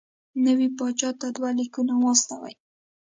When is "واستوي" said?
1.97-2.53